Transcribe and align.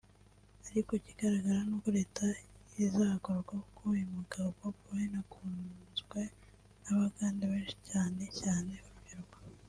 ariko 0.69 0.91
ikigaragara 0.99 1.59
nuko 1.67 1.87
leta 1.97 2.23
izagorwa 2.83 3.39
kuko 3.59 3.81
uyu 3.93 4.05
mugabo 4.15 4.47
(Bobi 4.57 4.81
Wine) 4.91 5.17
akunzwe 5.23 6.21
n’abagande 6.83 7.43
benshi 7.51 7.75
cyane 7.89 8.23
cyane 8.39 8.71
urubyiruko 8.87 9.35